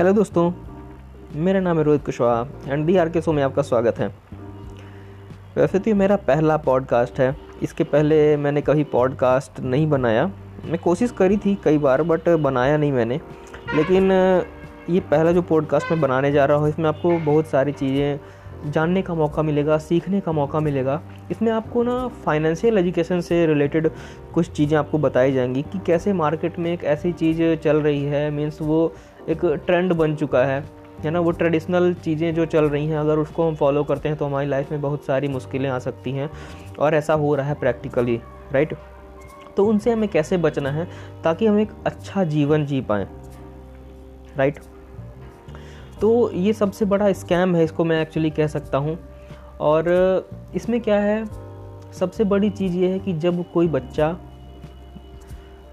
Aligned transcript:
Hello 0.00 0.12
दोस्तों, 0.12 0.52
मेरा 1.36 1.60
नाम 1.60 1.78
है 1.78 1.82
Rohit 1.84 2.04
Kushwaha 2.04 2.72
and 2.72 2.86
D 2.86 2.96
R 2.96 3.08
K 3.08 3.20
show 3.22 3.32
में 3.32 3.42
आपका 3.42 3.62
स्वागत 3.62 3.98
है। 3.98 4.06
वैसे 5.56 5.78
तो 5.78 5.90
ये 5.90 5.94
मेरा 5.94 6.16
पहला 6.28 6.56
पॉडकास्ट 6.56 7.20
है। 7.20 7.36
इसके 7.62 7.84
पहले 7.84 8.36
मैंने 8.36 8.62
कभी 8.62 8.84
पॉडकास्ट 8.84 9.60
नहीं 9.60 9.88
बनाया। 9.90 10.24
मैं 10.64 10.78
कोशिश 10.78 11.10
करी 11.10 11.36
थी 11.36 11.54
कई 11.64 11.78
बार 11.78 12.02
बट 12.02 12.28
बनाया 12.28 12.76
नहीं 12.76 12.92
मैंने। 12.92 13.20
लेकिन 13.74 14.10
ये 14.90 15.00
पहला 15.00 15.32
जो 15.32 15.42
पॉडकास्ट 15.42 15.92
मैं 15.92 16.00
बनाने 16.00 16.32
जा 16.32 16.44
रहा 16.44 16.56
हूँ, 16.56 16.68
इसमें 16.68 16.88
आपको 16.88 17.18
बहुत 17.20 17.46
सारी 17.46 17.72
चीज़ें 17.72 18.20
जानने 18.66 19.02
का 19.02 19.14
मौका 19.14 19.42
मिलेगा, 19.42 19.78
सीखने 19.78 20.20
का 20.20 20.32
मौका 20.32 20.60
मिलेगा। 20.60 21.00
इसमें 21.30 21.52
आपको 21.52 21.82
ना 21.82 22.06
फाइनेंशियल 22.24 22.78
एजुकेशन 22.78 23.20
से 23.20 23.46
रिलेटेड 23.46 23.90
कुछ 24.34 24.50
चीज़ें 24.50 24.76
आपको 24.78 24.98
बताई 24.98 25.32
जाएँगी 25.32 25.62
कि 25.62 25.78
कैसे 25.86 26.12
मार्केट 26.12 26.58
में 26.58 26.72
एक 26.72 26.84
ऐसी 26.84 27.12
चीज़ 27.12 27.42
चल 27.54 27.80
रही 27.80 28.04
है। 28.04 28.30
मीन्स 28.30 28.60
वो 28.62 28.92
एक 29.28 29.44
ट्रेंड 29.66 29.92
बन 29.92 30.14
चुका 30.16 30.44
है 30.44 30.64
है 31.00 31.10
ना? 31.10 31.20
वो 31.20 31.30
ट्रेडिशनल 31.30 31.92
चीज़ें 31.94 32.34
जो 32.34 32.44
चल 32.46 32.64
रही 32.64 32.86
हैं, 32.86 32.98
अगर 32.98 33.18
उसको 33.18 33.46
हम 33.48 33.54
फॉलो 33.54 33.84
करते 33.84 34.08
हैं 34.08 34.18
तो 34.18 34.24
हमारी 34.24 34.48
लाइफ 34.48 34.70
में 34.72 34.80
बहुत 34.80 35.04
सारी 35.04 35.28
मुश्किलें 35.28 35.68
आ 35.70 35.78
सकती 35.78 36.12
हैं, 36.12 36.30
और 36.78 36.94
ऐसा 36.94 37.14
हो 37.14 37.34
रहा 37.34 37.46
है 37.46 37.54
प्रैक्टिकली 37.54 38.16
राइट 38.52 38.74
तो 39.56 39.64
उनसे 39.66 39.90
हमें 39.90 40.08
कैसे 40.08 40.36
बचना 40.38 40.70
है? 40.70 40.86
ताकि 41.24 41.46
हम 41.46 41.58
एक 41.58 41.70
अच्छा 41.86 42.24
जीवन 42.24 42.66
जी 42.66 42.80
पाएँ 42.80 43.06
राइट 44.38 44.58
तो 46.00 46.30
ये 46.32 46.52
सबसे 46.52 46.84
बड़ा 46.84 47.12
स्कैम 47.12 47.54
है, 47.56 47.64
इसको 47.64 47.84
मैं 47.84 48.00
एक्चुअली 48.02 48.30
कह 48.30 48.46
सकता 48.46 48.78
हूँ। 48.78 48.98
और 49.60 49.88
इसमें 50.54 50.80
क्या 50.80 50.98
है? 50.98 51.24
सबसे 51.92 52.24
बड़ी 52.24 52.50
चीज़ 52.50 52.76
ये 52.76 52.88
है 52.88 52.98
कि 52.98 53.12
जब 53.14 53.44
कोई 53.52 53.68
बच्चा 53.68 54.16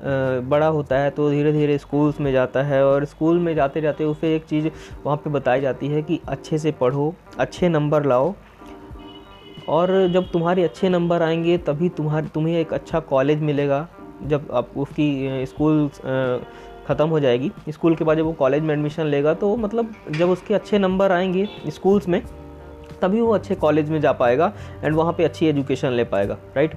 बड़ा 0.02 0.68
होता 0.68 0.98
है 0.98 1.10
तो 1.10 1.30
धीरे 1.32 1.52
धीरे 1.52 1.78
स्कूल्स 1.78 2.20
में 2.20 2.32
जाता 2.32 2.64
है 2.64 2.84
और 2.86 3.06
स्कूल 3.06 3.40
में 3.40 3.54
जाते 3.56 3.82
जाते 3.82 4.06
उसे 4.06 4.36
एक 4.36 4.46
चीज़ 4.46 4.68
वहाँ 5.06 5.18
पे 5.18 5.30
बताई 5.30 5.62
जाती 5.62 5.88
है 5.88 6.02
कि 6.02 6.20
अच्छे 6.28 6.58
से 6.58 6.72
पढ़ो, 6.72 7.14
अच्छे 7.40 7.70
नंबर 7.70 8.06
लाओ 8.06 8.34
और 9.70 9.92
जब 10.08 10.30
तुम्हारे 10.32 10.64
अच्छे 10.64 10.90
नंबर 10.90 11.22
आएँगे, 11.22 11.58
तभी 11.58 11.90
तुम्हारे, 11.90 12.28
तुम्हें 12.28 12.60
एक 12.60 12.74
अच्छा 12.74 13.00
कॉलेज 13.00 13.42
मिलेगा, 13.42 13.88
जब 14.24 14.48
आप, 14.54 14.70
उसकी 14.78 15.46
स्कूल 15.46 15.90
ख़त्म 16.88 17.08
हो 17.10 17.20
जाएगी। 17.20 17.52
स्कूल 17.70 17.96
के 17.96 18.04
बाद 18.04 18.18
जब 18.18 18.26
वो 18.26 18.34
कॉलेज 18.34 18.64
में 18.64 18.74
एडमिशन 18.74 19.06
लेगा 19.06 19.34
तो 19.34 19.56
मतलब 19.58 19.94
जब 20.12 20.30
उसके 20.30 20.54
अच्छे 20.54 20.80
नंबर 20.80 21.12
आएँगे 21.12 21.48
स्कूल्स 21.70 22.08
में, 22.08 22.22
तभी 23.02 23.22
वो 23.22 23.34
अच्छे 23.34 23.56
कॉलेज 23.56 23.90
में 23.90 24.00
जा 24.02 24.12
पाएगा 24.14 24.52
एंड 24.84 24.96
वहाँ 24.96 25.14
पे 25.14 25.24
अच्छी 25.24 25.48
एजुकेशन 25.48 25.92
ले 25.92 26.04
पाएगा, 26.06 26.38
राइट? 26.56 26.76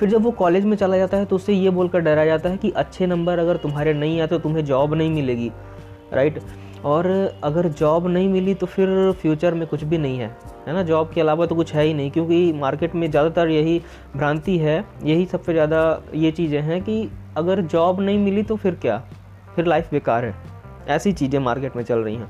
फिर 0.00 0.08
जब 0.08 0.22
वो 0.22 0.30
कॉलेज 0.30 0.64
में 0.64 0.76
चला 0.76 0.96
जाता 0.96 1.16
है 1.16 1.24
तो 1.24 1.36
उससे 1.36 1.52
ये 1.52 1.70
बोलकर 1.70 2.00
डरा 2.00 2.24
जाता 2.24 2.48
है 2.48 2.56
कि 2.56 2.70
अच्छे 2.70 3.06
नंबर 3.06 3.38
अगर 3.38 3.56
तुम्हारे 3.56 3.92
नहीं 3.94 4.20
आए 4.20 4.26
तो 4.26 4.38
तुम्हें 4.38 4.64
जॉब 4.64 4.94
नहीं 4.94 5.10
मिलेगी 5.10 5.50
राइट 6.12 6.38
और 6.84 7.06
अगर 7.44 7.68
जॉब 7.68 8.06
नहीं 8.06 8.28
मिली 8.28 8.54
तो 8.54 8.66
फिर 8.66 8.88
फ्यूचर 9.12 9.54
में 9.54 9.66
कुछ 9.68 9.82
भी 9.84 9.98
नहीं 9.98 10.18
है 10.18 10.36
है 10.68 10.74
ना? 10.74 10.82
जॉब 10.82 11.10
के 11.12 11.20
अलावा 11.20 11.46
तो 11.46 11.54
कुछ 11.54 11.72
है 11.74 11.84
ही 11.84 11.94
नहीं, 11.94 12.10
क्योंकि 12.10 12.52
मार्केट 12.52 12.94
में 12.94 13.10
ज़्यादातर 13.10 13.48
यही 13.48 13.80
भ्रांति 14.16 14.56
है, 14.58 14.84
यही 15.04 15.26
सबसे 15.26 15.52
ज़्यादा 15.52 15.80
ये 16.14 16.30
चीज़ें 16.30 16.60
हैं 16.62 16.80
कि 16.82 17.08
अगर 17.36 17.60
जॉब 17.62 18.00
नहीं 18.00 18.18
मिली 18.18 18.42
तो 18.42 18.56
फिर 18.56 18.74
क्या? 18.74 19.02
फिर 19.56 19.66
लाइफ 19.66 19.90
बेकार 19.92 20.24
है। 20.24 20.34
ऐसी 20.88 21.12
चीज़ें 21.12 21.38
मार्केट 21.40 21.76
में 21.76 21.82
चल 21.84 21.98
रही 21.98 22.14
हैं। 22.14 22.28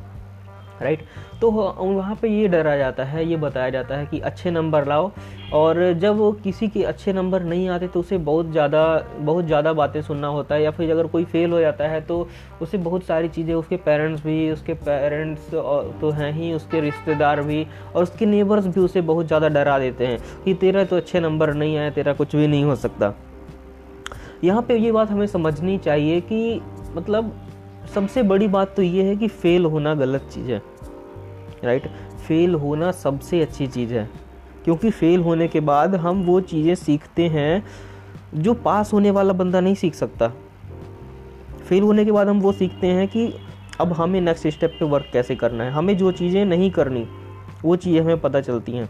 राइट? 0.82 1.04
तो 1.40 1.50
वहाँ 1.50 2.14
पे 2.22 2.28
ये 2.28 2.46
डरा 2.48 2.76
जाता 2.76 3.04
है, 3.04 3.24
ये 3.26 3.36
बताया 3.38 3.70
जाता 3.70 3.96
है 3.96 4.06
कि 4.06 4.18
अच्छे 4.20 4.50
नंबर 4.50 4.86
लाओ 4.88 5.10
और 5.54 5.92
जब 5.94 6.18
किसी 6.44 6.68
के 6.68 6.82
अच्छे 6.84 7.12
नंबर 7.12 7.42
नहीं 7.42 7.68
आते 7.68 7.88
तो 7.88 8.00
उसे 8.00 8.18
बहुत 8.20 8.50
ज़्यादा 8.52 8.82
बहुत 9.18 9.44
ज़्यादा 9.44 9.72
बातें 9.72 10.00
सुनना 10.02 10.28
होता 10.28 10.54
है 10.54 10.62
या 10.62 10.70
फिर 10.70 10.90
अगर 10.90 11.06
कोई 11.06 11.24
फेल 11.24 11.52
हो 11.52 11.60
जाता 11.60 11.88
है 11.88 12.00
तो 12.00 12.26
उसे 12.62 12.78
बहुत 12.78 13.04
सारी 13.04 13.28
चीज़ें, 13.28 13.54
उसके 13.54 13.76
पेरेंट्स 13.78 14.24
भी, 14.24 14.50
उसके 14.50 14.74
पेरेंट्स 14.74 15.50
तो 16.00 16.10
हैं 16.10 16.32
ही, 16.32 16.52
उसके 16.52 16.80
रिश्तेदार 16.80 17.42
भी 17.42 17.66
और 17.94 18.02
उसके 18.02 18.26
नेबर्स 18.26 18.66
भी 18.66 18.80
उसे 18.80 19.00
बहुत 19.02 19.26
ज़्यादा 19.26 19.48
डरा 19.50 19.78
देते 19.78 20.06
हैं 20.06 20.18
कि 20.44 20.54
तेरा 20.56 20.84
तो 20.84 20.96
अच्छे 20.96 21.20
नंबर 21.20 21.54
नहीं 21.54 21.76
आए 21.78 21.90
तेरा 21.90 22.12
कुछ 22.12 22.36
भी 22.36 22.46
नहीं 22.46 22.64
हो 22.64 22.76
सकता। 22.76 23.14
यहाँ 24.44 24.62
पे 24.62 24.76
ये 24.76 24.92
बात 24.92 25.10
हमें 25.10 25.26
समझनी 25.26 25.78
चाहिए 25.78 26.20
कि 26.22 26.60
मतलब 26.94 27.32
सबसे 27.98 28.22
बड़ी 28.22 28.46
बात 28.48 28.74
तो 28.76 28.82
ये 28.82 29.02
है 29.02 29.14
कि 29.16 29.28
फेल 29.28 29.64
होना 29.64 29.94
गलत 29.94 30.28
चीज़ 30.32 30.50
है 30.52 30.60
राइट 31.64 31.86
फेल 32.26 32.54
होना 32.54 32.90
सबसे 32.92 33.40
अच्छी 33.42 33.66
चीज़ 33.66 33.94
है, 33.94 34.08
क्योंकि 34.64 34.90
फेल 34.90 35.20
होने 35.20 35.48
के 35.48 35.60
बाद 35.60 35.94
हम 35.96 36.22
वो 36.24 36.40
चीज़ें 36.42 36.74
सीखते 36.74 37.26
हैं 37.28 37.64
जो 38.36 38.54
पास 38.54 38.92
होने 38.92 39.10
वाला 39.10 39.32
बंदा 39.32 39.60
नहीं 39.60 39.74
सीख 39.74 39.94
सकता। 39.94 40.28
फेल 41.68 41.82
होने 41.82 42.04
के 42.04 42.12
बाद 42.12 42.28
हम 42.28 42.40
वो 42.40 42.52
सीखते 42.52 42.86
हैं 42.86 43.08
कि 43.08 43.32
अब 43.80 43.92
हमें 43.92 44.20
नेक्स्ट 44.20 44.46
स्टेप 44.48 44.76
पे 44.80 44.84
वर्क 44.84 45.10
कैसे 45.12 45.36
करना 45.36 45.64
है, 45.64 45.70
हमें 45.70 45.96
जो 45.96 46.12
चीज़ें 46.12 46.44
नहीं 46.44 46.70
करनी, 46.70 47.06
वो 47.64 47.76
चीज़ें 47.76 48.00
हमें 48.00 48.20
पता 48.20 48.40
चलती 48.40 48.72
हैं। 48.72 48.88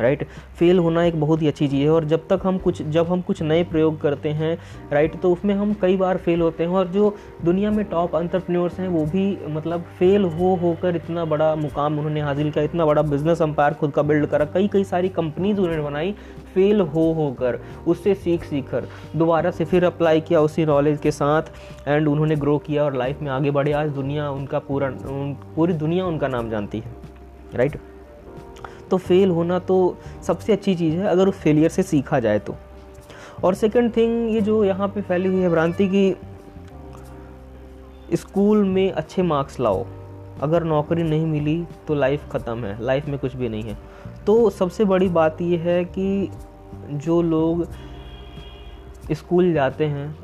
राइट 0.00 0.24
फेल 0.58 0.78
होना 0.78 1.04
एक 1.04 1.20
बहुत 1.20 1.42
ही 1.42 1.48
अच्छी 1.48 1.68
चीज़ 1.68 1.82
है 1.82 1.90
और 1.90 2.04
जब 2.04 2.26
तक 2.28 2.40
हम 2.44 2.58
कुछ, 2.58 2.82
जब 2.82 3.06
हम 3.06 3.20
कुछ 3.20 3.42
नए 3.42 3.62
प्रयोग 3.64 4.00
करते 4.00 4.28
हैं 4.30 4.56
राइट 4.92 5.20
तो 5.20 5.32
उसमें 5.32 5.54
हम 5.54 5.74
कई 5.82 5.96
बार 5.96 6.16
फेल 6.18 6.40
होते 6.40 6.64
हैं 6.64 6.70
और 6.70 6.88
जो 6.88 7.14
दुनिया 7.44 7.70
में 7.70 7.84
टॉप 7.84 8.16
अंतरप्रन्योर्स 8.16 8.78
हैं, 8.80 8.88
वो 8.88 9.04
भी 9.06 9.38
मतलब 9.48 9.84
फेल 9.98 10.24
हो, 10.24 10.54
होकर 10.56 10.96
इतना 10.96 11.24
बड़ा 11.24 11.54
मुकाम 11.56 11.98
उन्होंने 11.98 12.20
हासिल 12.20 12.50
किया, 12.50 12.64
इतना 12.64 12.86
बड़ा 12.86 13.02
बिज़नेस 13.04 13.42
अंपायर 13.42 13.74
खुद 13.74 13.92
का 13.92 14.02
बिल्ड 14.02 14.26
करा, 14.26 14.44
कई 14.44 14.68
कई 14.68 14.84
सारी 14.84 15.08
कंपनीज़ 15.10 15.58
उन्होंने 15.58 15.82
बनाई 15.82 16.14
फेल 16.54 16.80
हो, 16.80 17.12
होकर, 17.12 17.60
उससे 17.86 18.14
सीख 18.14 18.44
सीख 18.44 18.68
कर 18.70 18.88
दोबारा 19.16 19.50
से 19.50 19.64
फिर 19.64 19.84
अप्लाई 19.84 20.20
किया 20.20 20.40
उसी 20.40 20.64
नॉलेज 20.66 20.98
के 20.98 21.10
साथ 21.10 21.42
एंड 21.88 22.08
उन्होंने 22.08 22.36
ग्रो 22.36 22.58
किया 22.58 22.84
और 22.84 22.96
लाइफ 22.96 23.22
में 23.22 23.30
आगे 23.30 23.50
बढ़े। 23.50 23.72
आज 23.74 23.90
दुनिया 23.92 24.30
उनका 24.30 24.58
पूरा 24.60 24.90
पूरी 25.56 25.72
दुनिया 25.74 26.06
उनका 26.06 26.28
नाम 26.28 26.50
जानती 26.50 26.78
है 26.78 26.94
राइट 27.54 27.78
तो 28.90 28.96
फेल 28.98 29.30
होना 29.30 29.58
तो 29.60 29.96
सबसे 30.26 30.52
अच्छी 30.52 30.74
चीज़ 30.74 30.94
है 30.94 31.06
अगर 31.06 31.28
उस 31.28 31.34
फेलियर 31.36 31.70
से 31.70 31.82
सीखा 31.82 32.20
जाए 32.20 32.38
तो। 32.38 32.56
और 33.44 33.54
सेकंड 33.54 33.96
थिंग 33.96 34.30
ये 34.30 34.40
जो 34.40 34.64
यहाँ 34.64 34.88
पे 34.88 35.00
फैली 35.02 35.28
हुई 35.28 35.42
है 35.42 35.48
भ्रांति 35.48 35.86
की, 35.88 36.14
स्कूल 38.16 38.64
में 38.64 38.90
अच्छे 38.92 39.22
मार्क्स 39.22 39.60
लाओ। 39.60 39.84
अगर 40.42 40.64
नौकरी 40.64 41.02
नहीं 41.02 41.26
मिली 41.26 41.62
तो 41.88 41.94
लाइफ 41.94 42.28
ख़त्म 42.32 42.64
है 42.64 42.82
लाइफ 42.84 43.06
में 43.06 43.18
कुछ 43.18 43.36
भी 43.36 43.48
नहीं 43.48 43.62
है। 43.62 43.76
तो 44.26 44.50
सबसे 44.50 44.84
बड़ी 44.84 45.08
बात 45.10 45.40
ये 45.42 45.56
है 45.58 45.84
कि 45.86 46.30
जो 46.94 47.20
लोग 47.22 47.66
स्कूल 49.12 49.52
जाते 49.52 49.84
हैं 49.86 50.14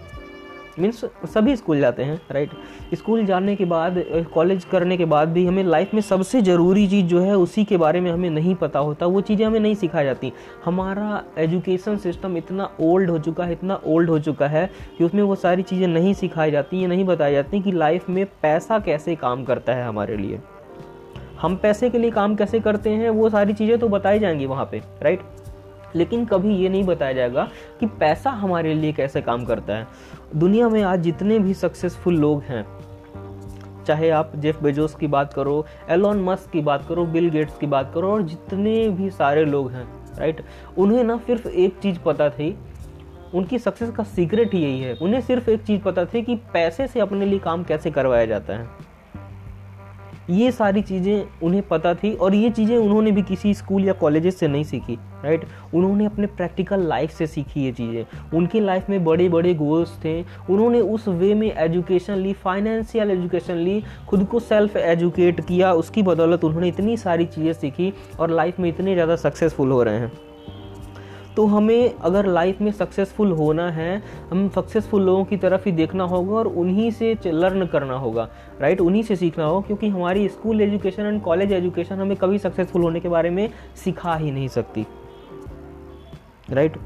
मीन्स 0.79 1.05
सभी 1.35 1.57
स्कूल 1.57 1.81
जाते 1.81 2.03
हैं 2.03 2.21
राइट 2.33 2.51
स्कूल 2.95 3.25
जाने 3.27 3.55
के 3.57 3.65
बाद 3.65 4.03
कॉलेज 4.35 4.65
करने 4.65 4.97
के 4.97 5.05
बाद 5.05 5.29
भी 5.29 5.45
हमें 5.47 5.63
लाइफ 5.65 5.95
में 5.95 6.01
सबसे 6.03 6.43
ज़रूरी 6.43 6.87
चीज़ 6.89 7.07
जो 7.07 7.21
है, 7.21 7.37
उसी 7.37 7.65
के 7.65 7.77
बारे 7.77 8.01
में 8.01 8.11
हमें 8.11 8.29
नहीं 8.31 8.55
पता 8.55 8.79
होता। 8.79 9.07
वो 9.07 9.21
चीज़ें 9.21 9.45
हमें 9.47 9.59
नहीं 9.61 9.75
सिखाई 9.75 10.05
जाती। 10.05 10.33
हमारा 10.65 11.23
एजुकेशन 11.39 11.97
सिस्टम 11.97 12.37
इतना 12.37 12.71
ओल्ड 12.81 13.11
हो 13.11 13.19
चुका 13.19 13.45
है, 13.45 13.53
इतना 13.53 13.81
ओल्ड 13.87 14.11
हो 14.11 14.19
चुका 14.19 14.49
है 14.49 14.71
कि 14.99 15.05
उसमें 15.05 15.23
वो 15.23 15.35
सारी 15.37 15.63
चीज़ें 15.63 15.87
नहीं 15.89 16.13
सिखाई 16.15 16.51
जाती 16.51 16.81
ये 16.81 16.87
नहीं 16.87 17.05
बताई 17.05 17.33
जाती 17.33 17.61
कि 17.61 17.73
लाइफ 17.73 18.09
में 18.11 18.25
पैसा 18.43 18.79
कैसे 18.79 19.15
काम 19.17 19.45
करता 19.45 19.75
है 19.75 19.87
हमारे 19.87 20.17
लिए। 20.17 20.41
हम 21.41 21.57
पैसे 21.57 21.91
के 21.91 21.99
लिए 21.99 22.11
काम 22.11 22.35
कैसे 22.37 22.61
करते 22.61 22.91
हैं, 22.91 23.11
वो 23.11 23.29
सारी 23.31 23.53
चीज़ें 23.53 23.79
तो 23.79 23.89
बताई 23.89 24.19
जाएँगी 24.19 24.47
वहाँ 24.47 24.69
पे 24.73 24.83
राइट 25.03 25.21
लेकिन 25.97 26.25
कभी 26.25 26.57
ये 26.57 26.69
नहीं 26.69 26.85
बताया 26.85 27.13
जाएगा 27.13 27.49
कि 27.81 27.87
पैसा 27.87 28.31
हमारे 28.31 28.75
लिए 28.75 28.93
कैसे 28.93 29.21
काम 29.21 29.45
करता 29.45 29.77
है। 29.77 29.87
दुनिया 30.37 30.69
में 30.69 30.83
आज 30.83 31.01
जितने 31.01 31.39
भी 31.39 31.55
सक्सेसफुल 31.55 32.15
लोग 32.15 32.43
हैं, 32.43 32.67
चाहे 33.85 34.11
आप 34.11 34.33
जेफ 34.37 34.63
बेजोस 34.63 34.95
की 34.95 35.07
बात 35.07 35.35
करो, 35.35 35.65
एलॉन 35.91 36.23
मस्क 36.23 36.51
की 36.51 36.61
बात 36.61 36.87
करो, 36.89 37.05
बिल 37.07 37.29
गेट्स 37.31 37.59
की 37.59 37.67
बात 37.67 37.91
करो, 37.95 38.13
और 38.13 38.23
जितने 38.23 38.89
भी 38.89 39.11
सारे 39.11 39.45
लोग 39.45 39.71
हैं 39.71 39.87
राइट 40.19 40.43
उन्हें 40.79 41.05
ना 41.05 41.17
सिर्फ़ 41.17 41.49
एक 41.49 41.79
चीज़ 41.83 41.99
पता 41.99 42.29
थी, 42.31 42.57
उनकी 43.35 43.59
सक्सेस 43.59 43.91
का 43.91 44.03
सीक्रेट 44.03 44.55
यही 44.55 44.81
है। 44.81 44.95
उन्हें 44.95 45.21
सिर्फ़ 45.21 45.51
एक 45.51 45.63
चीज़ 45.63 45.83
पता 45.83 46.05
थी 46.05 46.23
कि 46.23 46.35
पैसे 46.53 46.87
से 46.87 47.01
अपने 47.01 47.27
लिए 47.27 47.39
काम 47.39 47.65
कैसे 47.65 47.91
करवाया 47.91 48.27
जाता 48.27 48.53
है। 48.53 48.86
ये 50.31 50.51
सारी 50.53 50.81
चीज़ें 50.83 51.41
उन्हें 51.43 51.63
पता 51.63 51.93
थी 51.95 52.13
और 52.15 52.35
ये 52.35 52.51
चीज़ें 52.51 52.77
उन्होंने 52.77 53.11
भी 53.13 53.23
किसी 53.23 53.53
स्कूल 53.55 53.85
या 53.85 53.93
कॉलेजेस 53.93 54.39
से 54.39 54.49
नहीं 54.49 54.65
सीखी 54.65 54.95
राइट 55.25 55.45
उन्होंने 55.75 56.07
अपने 56.07 56.27
प्रैक्टिकल 56.29 56.87
लाइफ 56.89 57.11
से 57.11 57.27
सीखी 57.27 57.65
ये 57.65 57.73
चीज़ें। 57.73 58.37
उनकी 58.39 58.61
लाइफ 58.61 58.91
में 58.91 59.05
बड़े 59.05 59.29
बड़े 59.29 59.55
गोल्स 59.55 59.97
थे। 60.05 60.21
उन्होंने 60.51 60.81
उस 60.81 61.09
वे 61.09 61.33
में 61.35 61.51
एजुकेशन 61.51 62.15
ली 62.15 62.33
फाइनेंशियल 62.35 63.11
एजुकेशन 63.11 63.55
ली, 63.55 63.83
खुद 64.09 64.25
को 64.25 64.41
सेल्फ 64.41 64.77
एजुकेट 64.77 65.41
किया, 65.41 65.73
उसकी 65.73 66.03
बदौलत 66.03 66.45
उन्होंने 66.45 66.69
इतनी 66.69 66.97
सारी 66.97 67.25
चीज़ें 67.27 67.53
सीखी 67.53 67.93
और 68.21 68.31
लाइफ 68.31 68.61
में 68.61 68.69
इतने 68.69 68.95
ज़्यादा 68.95 69.17
सक्सेसफुल 69.17 69.71
हो 69.71 69.83
रहे 69.83 69.99
हैं। 69.99 70.13
तो 71.37 71.45
हमें 71.47 71.95
अगर 71.95 72.27
लाइफ 72.27 72.61
में 72.61 72.71
सक्सेसफुल 72.73 73.33
होना 73.33 73.69
है, 73.71 74.03
हम 74.31 74.49
सक्सेसफुल 74.49 75.03
लोगों 75.03 75.25
की 75.25 75.37
तरफ़ 75.37 75.65
ही 75.65 75.73
देखना 75.73 76.05
होगा 76.05 76.35
और 76.35 76.47
उन्हीं 76.49 76.91
से 76.91 77.15
लर्न 77.27 77.67
करना 77.67 77.97
होगा 77.97 78.29
राइट 78.61 78.81
उन्हीं 78.81 79.03
से 79.03 79.17
सीखना 79.17 79.45
होगा, 79.45 79.67
क्योंकि 79.67 79.89
हमारी 79.89 80.29
school 80.29 80.61
education 80.61 81.07
and 81.07 81.21
college 81.23 81.53
education 81.53 82.01
हमें 82.01 82.17
कभी 82.17 82.39
सक्सेसफुल 82.39 82.83
होने 82.83 83.01
के 83.01 83.09
बारे 83.09 83.31
में 83.31 83.49
सिखा 83.85 84.15
ही 84.15 84.31
नहीं 84.31 84.49
सकती 84.49 84.87
राइट 86.51 86.77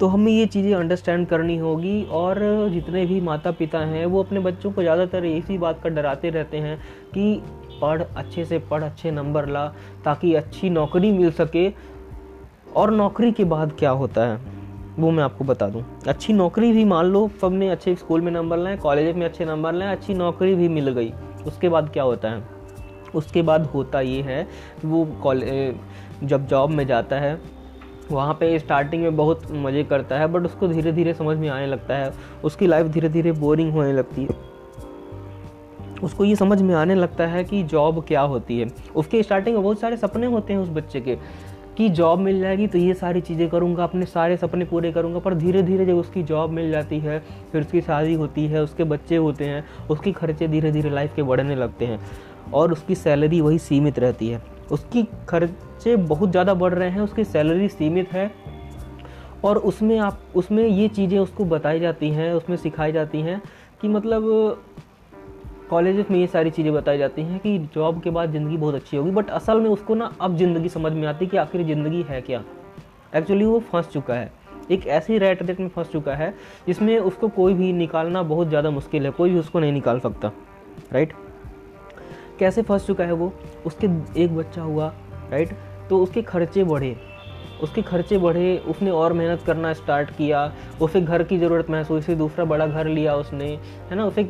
तो 0.00 0.06
हमें 0.06 0.30
ये 0.32 0.46
चीज़ें 0.46 0.74
अंडरस्टैंड 0.74 1.26
करनी 1.26 1.56
होगी 1.56 2.02
और 2.12 2.38
जितने 2.70 3.04
भी 3.06 3.20
माता 3.20 3.50
पिता 3.50 3.78
हैं, 3.80 4.06
वो 4.06 4.22
अपने 4.22 4.40
बच्चों 4.40 4.70
को 4.72 4.82
ज़्यादातर 4.82 5.24
इसी 5.24 5.58
बात 5.58 5.80
का 5.82 5.88
डराते 5.88 6.30
रहते 6.30 6.58
हैं 6.58 6.76
कि 7.14 7.42
पढ़ 7.80 8.02
अच्छे 8.02 8.44
से, 8.44 8.58
पढ़ 8.60 8.82
अच्छे 8.84 9.10
नंबर 9.10 9.48
ला, 9.48 9.66
ताकि 10.04 10.34
अच्छी 10.34 10.70
नौकरी 10.70 11.10
मिल 11.12 11.30
सके 11.32 11.68
और 12.76 12.90
नौकरी 12.90 13.32
के 13.32 13.44
बाद 13.44 13.72
क्या 13.78 13.90
होता 13.90 14.26
है, 14.26 14.38
वो 14.98 15.10
मैं 15.10 15.24
आपको 15.24 15.44
बता 15.44 15.68
दूँ। 15.68 15.84
अच्छी 16.08 16.32
नौकरी 16.32 16.72
भी 16.72 16.84
मान 16.84 17.06
लो, 17.06 17.28
सबने 17.40 17.68
अच्छे 17.68 17.94
स्कूल 17.94 18.20
में 18.20 18.32
नंबर 18.32 18.56
लाए, 18.56 18.76
कॉलेज 18.76 19.16
में 19.16 19.26
अच्छे 19.26 19.44
नंबर 19.44 19.72
लाए, 19.72 19.92
अच्छी 19.92 20.14
नौकरी 20.14 20.54
भी 20.54 20.68
मिल 20.68 20.90
गई। 20.90 21.12
उसके 21.46 21.68
बाद 21.68 21.90
क्या 21.92 22.02
होता 22.02 22.30
है? 22.30 22.42
उसके 23.14 23.42
बाद 23.42 23.66
होता 23.66 24.00
ये 24.00 24.22
है 24.22 24.46
वो 24.84 25.04
कॉलेज 25.22 25.76
जब 26.24 26.46
जॉब 26.46 26.70
में 26.70 26.86
जाता 26.86 27.16
है, 27.16 27.40
वहाँ 28.10 28.34
पे 28.34 28.58
स्टार्टिंग 28.58 29.02
में 29.02 29.16
बहुत 29.16 29.52
मज़े 29.52 29.84
करता 29.84 30.18
है, 30.18 30.26
बट 30.26 30.44
उसको 30.44 30.68
धीरे 30.68 30.92
धीरे 30.92 31.14
समझ 31.14 31.36
में 31.36 31.48
आने 31.48 31.66
लगता 31.66 31.96
है। 31.96 32.12
उसकी 32.44 32.66
लाइफ 32.66 32.86
धीरे 32.86 33.08
धीरे 33.08 33.32
बोरिंग 33.32 33.72
होने 33.72 33.92
लगती 33.92 34.22
है। 34.22 34.52
उसको 36.02 36.24
ये 36.24 36.36
समझ 36.36 36.60
में 36.62 36.74
आने 36.74 36.94
लगता 36.94 37.26
है 37.26 37.44
कि 37.44 37.62
जॉब 37.62 38.04
क्या 38.04 38.20
होती 38.20 38.58
है। 38.60 38.68
उसके 38.96 39.22
स्टार्टिंग 39.22 39.56
में 39.56 39.64
बहुत 39.64 39.80
सारे 39.80 39.96
सपने 39.96 40.26
होते 40.26 40.52
हैं 40.52 40.60
उस 40.60 40.68
बच्चे 40.68 41.00
के। 41.00 41.18
कि 41.76 41.88
जॉब 41.88 42.18
मिल 42.18 42.40
जाएगी 42.40 42.66
तो 42.66 42.78
ये 42.78 42.94
सारी 42.94 43.20
चीज़ें 43.20 43.48
करूँगा, 43.48 43.84
अपने 43.84 44.06
सारे 44.06 44.36
सपने 44.36 44.64
पूरे 44.64 44.92
करूँगा, 44.92 45.18
पर 45.18 45.34
धीरे 45.34 45.62
धीरे 45.62 45.86
जब 45.86 45.96
उसकी 45.96 46.22
जॉब 46.22 46.50
मिल 46.50 46.70
जाती 46.70 46.98
है, 46.98 47.18
फिर 47.52 47.62
उसकी 47.62 47.80
शादी 47.80 48.14
होती 48.14 48.46
है, 48.46 48.62
उसके 48.62 48.84
बच्चे 48.84 49.16
होते 49.16 49.44
हैं, 49.44 49.64
उसके 49.90 50.12
खर्चे 50.12 50.48
धीरे 50.48 50.70
धीरे 50.72 50.90
लाइफ 50.90 51.14
के 51.16 51.22
बढ़ने 51.22 51.54
लगते 51.54 51.86
हैं, 51.86 52.00
और 52.52 52.72
उसकी 52.72 52.94
सैलरी 52.94 53.40
वही 53.40 53.58
सीमित 53.58 53.98
रहती 53.98 54.28
है। 54.28 54.42
उसकी 54.72 55.02
खर्चे 55.28 55.96
बहुत 55.96 56.30
ज़्यादा 56.30 56.54
बढ़ 56.54 56.74
रहे 56.74 56.90
हैं, 56.90 57.00
उसकी 57.00 57.24
सैलरी 57.24 57.68
सीमित 57.68 58.12
है, 58.12 58.30
और 59.44 59.58
उसमें 59.58 59.98
आप, 59.98 60.20
उसमें 60.34 60.66
ये 60.66 60.88
चीज़ें 60.88 61.18
उसको 61.18 61.44
बताई 61.44 61.80
जाती 61.80 62.10
हैं, 62.10 62.32
उसमें 62.32 62.56
सिखाई 62.56 62.92
जाती 62.92 63.20
हैं, 63.20 63.40
कि 63.80 63.88
मतलब 63.88 64.22
कॉलेज 65.70 66.04
में 66.10 66.18
ये 66.18 66.26
सारी 66.26 66.50
चीज़ें 66.50 66.72
बताई 66.72 66.98
जाती 66.98 67.22
हैं 67.22 67.38
कि 67.40 67.58
जॉब 67.74 68.00
के 68.02 68.10
बाद 68.10 68.32
ज़िंदगी 68.32 68.56
बहुत 68.56 68.74
अच्छी 68.74 68.96
होगी, 68.96 69.10
बट 69.10 69.30
असल 69.30 69.60
में 69.60 69.68
उसको 69.70 69.94
ना 69.94 70.10
अब 70.20 70.36
ज़िंदगी 70.36 70.68
समझ 70.68 70.92
में 70.92 71.06
आती 71.06 71.24
है 71.24 71.30
कि 71.30 71.36
आखिर 71.36 71.62
ज़िंदगी 71.66 72.02
है 72.08 72.20
क्या। 72.20 72.42
एक्चुअली 73.16 73.44
वो 73.44 73.58
फंस 73.62 73.88
चुका 73.88 74.14
है। 74.14 74.32
एक 74.70 74.86
ऐसी 74.88 75.18
रेट 75.18 75.42
रेट 75.42 75.60
में 75.60 75.68
फंस 75.68 75.90
चुका 75.92 76.14
है, 76.14 76.34
जिसमें 76.66 76.98
उसको 76.98 77.28
कोई 77.30 77.54
भी 77.54 77.72
निकालना 77.72 78.22
बहुत 78.24 78.48
ज़्यादा 78.48 78.70
मुश्किल 78.70 79.04
है, 79.04 79.10
कोई 79.10 79.30
भी 79.30 79.38
उसको 79.38 79.60
नहीं 79.60 79.72
निकाल 79.72 80.00
सकता। 80.00 80.32
राइट 80.92 81.12
कैसे 82.38 82.62
फंस 82.62 82.86
चुका 82.86 83.04
है 83.04 83.12
वो? 83.12 83.32
उसके 83.66 83.86
एक 84.22 84.36
बच्चा 84.36 84.62
हुआ 84.62 84.92
राइट 85.30 85.52
तो 85.90 85.98
उसके 85.98 86.22
खर्चे 86.22 86.64
बढ़े। 86.64 86.96
उसके 87.62 87.82
खर्चे 87.82 88.18
बढ़े, 88.18 88.56
उसने 88.68 88.90
और 88.92 89.12
मेहनत 89.12 89.42
करना 89.46 89.72
स्टार्ट 89.72 90.10
किया, 90.10 90.50
उसे 90.82 91.00
घर 91.00 91.22
की 91.22 91.38
ज़रूरत 91.38 91.70
महसूस 91.70 92.08
हुई, 92.08 92.16
दूसरा 92.16 92.44
बड़ा 92.44 92.66
घर 92.66 92.88
लिया 92.88 93.14
उसने, 93.16 93.46
है 93.90 93.96
ना? 93.96 94.04
उसे 94.06 94.28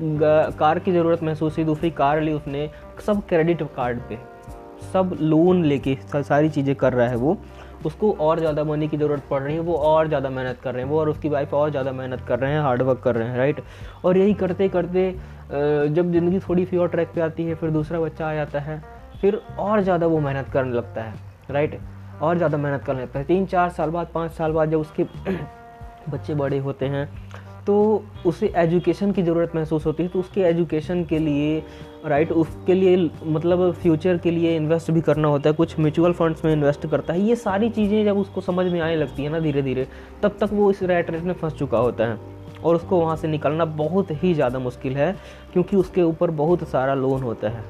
कार 0.59 0.79
की 0.79 0.93
ज़रूरत 0.93 1.23
महसूस 1.23 1.57
हुई, 1.57 1.65
दूसरी 1.65 1.91
कार 1.93 2.21
ली 2.21 2.33
उसने, 2.33 2.71
सब 3.07 3.27
क्रेडिट 3.29 3.63
कार्ड 3.77 4.01
पे। 4.09 4.19
सब 4.93 5.17
लोन 5.21 5.65
लेके 5.65 5.97
सारी 6.15 6.49
चीज़ें 6.51 6.75
कर 6.77 6.93
रहा 6.93 7.09
है 7.09 7.17
वो। 7.17 7.37
उसको 7.87 8.11
और 8.21 8.39
ज़्यादा 8.39 8.63
मनी 8.65 8.87
की 8.89 8.97
ज़रूरत 8.97 9.23
पड़ 9.31 9.41
रही 9.43 9.55
है, 9.55 9.61
वो 9.61 9.75
और 9.77 10.09
ज़्यादा 10.09 10.31
मेहनत 10.31 10.59
कर 10.63 10.75
रहे 10.75 10.83
हैं, 10.83 10.91
वो 10.91 11.01
और 11.01 11.09
उसकी 11.09 11.29
वाइफ 11.29 11.55
और 11.55 11.71
ज़्यादा 11.71 11.93
मेहनत 11.93 12.21
कर 12.29 12.39
रहे 12.39 12.53
हैं 12.53 12.61
हार्डवर्क 12.63 13.01
कर 13.05 13.15
रहे 13.15 13.29
हैं 13.29 13.37
राइट 13.39 13.61
और 14.05 14.19
यही 14.19 14.35
करते 14.35 14.69
करते 14.69 15.11
जब 15.51 16.13
ज़िंदगी 16.13 16.39
थोड़ी 16.41 16.65
सी 16.65 16.77
और 16.77 16.89
ट्रैक 16.89 17.09
पे 17.15 17.21
आती 17.21 17.45
है, 17.45 17.55
फिर 17.55 17.71
दूसरा 17.71 18.01
बच्चा 18.01 18.29
आ 18.29 18.35
जाता 18.35 18.61
है, 18.61 18.83
फिर 19.21 19.41
और 19.59 19.83
ज़्यादा 19.83 20.07
वो 20.07 20.21
मेहनत 20.21 20.49
करने 20.53 20.73
लगता 20.73 21.03
है 21.03 21.15
राइट 21.51 21.79
और 22.23 22.37
ज़्यादा 22.37 22.59
मेहनत 22.59 22.85
करने 22.85 23.03
लगता 23.03 23.19
है। 23.19 23.25
तीन 23.25 23.47
चार 23.47 23.71
साल 23.71 23.91
बाद, 23.91 24.09
पाँच 24.15 24.33
साल 24.33 24.53
बाद 24.53 24.71
जब 24.71 24.81
उसके 24.81 25.05
बच्चे 26.11 26.35
बड़े 26.35 26.59
होते 26.59 26.87
हैं 26.87 27.09
तो 27.67 27.75
उसे 28.27 28.53
एजुकेशन 28.57 29.13
की 29.13 29.23
ज़रूरत 29.23 29.53
महसूस 29.57 29.87
होती 29.87 30.03
है। 30.03 30.09
तो 30.09 30.21
उसके 30.21 30.41
एजुकेशन 30.43 31.05
के 31.05 31.19
लिए 31.19 31.63
राइट 32.07 32.33
उसके 32.33 32.75
लिए 32.75 33.11
मतलब 33.25 33.73
फ्यूचर 33.73 34.19
के 34.19 34.31
लिए 34.31 34.57
इन्वेस्ट 34.57 34.91
भी 34.91 35.01
करना 35.01 35.29
होता 35.29 35.51
है। 35.51 35.55
कुछ 35.57 35.79
म्यूचुअल 35.79 36.13
फंड्स 36.13 36.45
में 36.45 36.53
इन्वेस्ट 36.53 36.87
करता 36.87 37.13
है। 37.13 37.21
ये 37.21 37.37
सारी 37.37 37.71
चीज़ें 37.71 38.05
जब 38.05 38.19
उसको 38.19 38.41
समझ 38.41 38.67
में 38.67 38.81
आने 38.81 38.97
लगती 38.97 39.25
है 39.25 39.31
ना 39.31 39.41
धीरे 39.41 39.63
धीरे 39.63 39.87
तब 40.23 40.37
तक 40.41 40.51
वो 40.53 40.71
इस 40.71 40.83
रैट 40.83 41.11
रेट 41.11 41.23
में 41.23 41.33
फंस 41.35 41.53
चुका 41.55 41.79
होता 41.79 42.07
है। 42.07 42.19
और 42.65 42.75
उसको 42.77 43.01
वहाँ 43.01 43.17
से 43.17 43.29
निकलना 43.29 43.65
बहुत 43.65 44.11
ही 44.13 44.35
ज़्यादा 44.35 44.59
मुश्किल 44.59 44.97
है, 44.97 45.15
क्योंकि 45.53 45.77
उसके 45.77 46.03
ऊपर 46.03 46.31
बहुत 46.33 46.69
सारा 46.69 46.95
लोन 46.95 47.23
होता 47.23 47.49
है। 47.49 47.65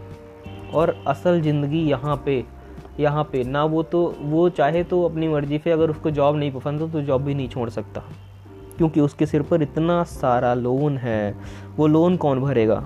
और 0.75 0.95
असल 1.07 1.41
ज़िंदगी 1.41 1.81
यहाँ 1.83 2.23
पे 2.27 2.43
यहाँ 3.01 3.25
पे। 3.25 3.43
ना 3.45 3.65
वो 3.65 3.83
तो 3.83 4.03
वो 4.21 4.49
चाहे 4.49 4.83
तो 4.85 5.03
अपनी 5.05 5.29
मर्ज़ी 5.29 5.59
से 5.59 5.71
अगर 5.71 5.91
उसको 5.91 6.11
जॉब 6.11 6.37
नहीं 6.37 6.53
पसंद 6.53 6.81
हो 6.81 6.89
तो 6.89 7.03
जॉब 7.03 7.23
भी 7.23 7.35
नहीं 7.35 7.49
छोड़ 7.49 7.69
सकता। 7.71 8.03
क्योंकि 8.77 9.01
उसके 9.01 9.27
सिर 9.27 9.43
पर 9.43 9.63
इतना 9.63 10.03
सारा 10.05 10.55
लोन 10.55 10.97
है। 10.99 11.35
वो 11.77 11.87
लोन 11.87 12.17
कौन 12.17 12.41
भरेगा? 12.41 12.85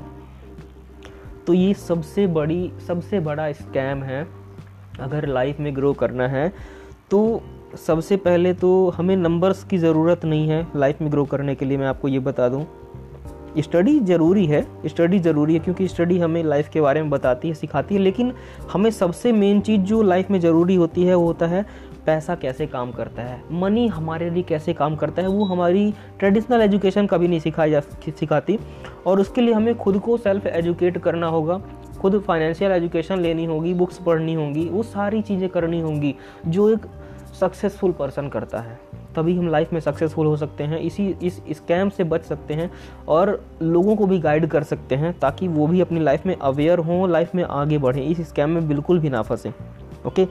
तो 1.46 1.52
ये 1.52 1.74
सबसे 1.74 2.26
बड़ी, 2.26 2.70
सबसे 2.86 3.20
बड़ा 3.20 3.50
स्कैम 3.52 4.02
है। 4.02 4.26
अगर 5.00 5.26
लाइफ 5.26 5.60
में 5.60 5.74
ग्रो 5.76 5.92
करना 5.92 6.28
है 6.28 6.52
तो 7.10 7.40
सबसे 7.76 8.16
पहले 8.16 8.52
तो 8.54 8.68
हमें 8.88 9.16
नंबर्स 9.16 9.62
की 9.64 9.78
ज़रूरत 9.78 10.24
नहीं 10.24 10.48
है 10.48 10.66
लाइफ 10.76 11.00
में 11.02 11.10
ग्रो 11.12 11.24
करने 11.24 11.54
के 11.54 11.64
लिए। 11.64 11.78
मैं 11.78 11.86
आपको 11.86 12.08
ये 12.08 12.18
बता 12.18 12.48
दूँ 12.48 12.66
स्टडी 13.58 14.00
ज़रूरी 14.00 14.46
है, 14.46 14.66
स्टडी 14.86 15.18
ज़रूरी 15.18 15.54
है 15.54 15.60
क्योंकि 15.60 15.88
स्टडी 15.88 16.18
हमें 16.18 16.42
लाइफ 16.44 16.68
के 16.68 16.80
बारे 16.80 17.02
में 17.02 17.10
बताती 17.10 17.48
है, 17.48 17.54
सिखाती 17.54 17.94
है, 17.94 18.00
लेकिन 18.00 18.32
हमें 18.72 18.90
सबसे 18.90 19.32
मेन 19.32 19.60
चीज़ 19.60 19.80
जो 19.80 20.02
लाइफ 20.02 20.30
में 20.30 20.40
ज़रूरी 20.40 20.74
होती 20.74 21.04
है, 21.04 21.14
वो 21.14 21.26
होता 21.26 21.46
है 21.46 21.66
पैसा 22.06 22.34
कैसे 22.34 22.66
काम 22.66 22.92
करता 22.92 23.22
है। 23.22 23.42
मनी 23.52 23.86
हमारे 23.86 24.30
लिए 24.30 24.42
कैसे 24.42 24.72
काम 24.72 24.96
करता 24.96 25.22
है, 25.22 25.28
वो 25.28 25.44
हमारी 25.44 25.94
ट्रेडिशनल 26.18 26.60
एजुकेशन 26.60 27.06
कभी 27.06 27.28
नहीं 27.28 27.40
सिखाई 27.40 27.70
जा, 27.70 27.80
सिखाती। 28.08 28.58
और 29.06 29.20
उसके 29.20 29.40
लिए 29.40 29.54
हमें 29.54 29.74
खुद 29.78 29.98
को 29.98 30.16
सेल्फ 30.16 30.46
एजुकेट 30.46 30.98
करना 30.98 31.26
होगा, 31.26 31.60
खुद 32.00 32.20
फाइनेंशियल 32.20 32.72
एजुकेशन 32.72 33.18
लेनी 33.18 33.44
होगी 33.44 33.74
बुक्स 33.74 33.98
पढ़नी 33.98 34.34
होंगी, 34.34 34.68
वो 34.68 34.82
सारी 34.82 35.22
चीज़ें 35.22 35.48
करनी 35.48 35.80
होंगी, 35.80 36.14
जो 36.46 36.68
एक 36.70 36.86
सक्सेसफुल 37.40 37.92
पर्सन 37.92 38.28
करता 38.28 38.58
है। 38.58 38.97
तभी 39.18 39.36
हम 39.36 39.48
लाइफ 39.50 39.72
में 39.72 39.80
सक्सेसफुल 39.80 40.26
हो 40.26 40.36
सकते 40.36 40.64
हैं। 40.64 40.78
इसी, 40.80 41.08
इस 41.22 41.40
स्कैम 41.52 41.88
से 41.90 42.04
बच 42.06 42.24
सकते 42.24 42.54
हैं 42.54 42.70
और 43.08 43.40
लोगों 43.62 43.96
को 43.96 44.06
भी 44.06 44.18
गाइड 44.20 44.46
कर 44.48 44.62
सकते 44.64 44.94
हैं 44.96 45.18
ताकि 45.20 45.48
वो 45.50 45.66
भी 45.66 45.80
अपनी 45.80 46.00
लाइफ 46.00 46.26
में 46.26 46.36
अवेयर 46.36 46.78
हों 46.80 47.08
लाइफ 47.10 47.34
में 47.34 47.44
आगे 47.44 47.78
बढ़ें। 47.78 48.02
इस 48.02 48.28
स्कैम 48.28 48.50
में 48.50 48.68
बिल्कुल 48.68 48.98
भी 48.98 49.10
ना 49.10 49.22
फंसें। 49.22 49.52
ओके 50.06 50.26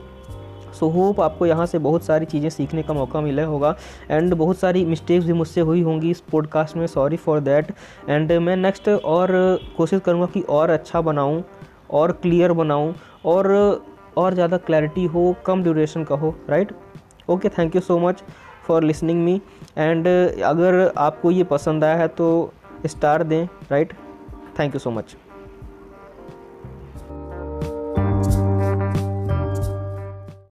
सो 0.70 0.88
होप 0.88 1.20
आपको 1.20 1.46
यहाँ 1.46 1.64
से 1.66 1.78
बहुत 1.78 2.04
सारी 2.04 2.26
चीज़ें 2.26 2.48
सीखने 2.50 2.82
का 2.82 2.94
मौका 2.94 3.20
मिला 3.20 3.44
होगा 3.46 3.74
एंड 4.10 4.34
बहुत 4.34 4.58
सारी 4.58 4.84
मिस्टेक्स 4.84 5.26
भी 5.26 5.32
मुझसे 5.32 5.60
हुई 5.60 5.82
होंगी 5.82 6.10
इस 6.10 6.20
पॉडकास्ट 6.32 6.76
में। 6.76 6.86
सॉरी 6.86 7.16
फॉर 7.16 7.40
दैट 7.40 7.72
एंड 8.08 8.32
मैं 8.32 8.56
नेक्स्ट 8.56 8.88
और 8.88 9.30
कोशिश 9.76 10.00
करूँगा 10.00 10.26
कि 10.26 10.40
और 10.40 10.70
अच्छा 10.70 11.00
बनाऊँ, 11.00 11.42
और 11.90 12.12
क्लियर 12.12 12.52
बनाऊँ, 12.54 12.94
और 13.24 13.84
और 14.16 14.34
ज़्यादा 14.34 14.56
क्लैरिटी 14.58 15.04
हो, 15.06 15.34
कम 15.46 15.62
ड्यूरेशन 15.62 16.04
का 16.04 16.14
हो 16.14 16.34
right 16.50 16.72
okay 17.28 17.48
thank 17.48 17.74
you 17.74 17.80
so 17.80 17.98
much 17.98 18.22
for 18.68 18.82
listening 18.82 19.24
me 19.24 19.40
and 19.78 20.08
अगर 20.44 20.92
आपको 20.98 21.30
ये 21.30 21.44
पसंद 21.52 21.84
आया 21.84 21.96
है 21.96 22.08
तो 22.18 22.28
स्टार 22.86 23.22
दें 23.24 23.42
right 23.70 23.92
thank 24.58 24.74
you 24.74 24.80
so 24.80 24.90
much 24.90 25.16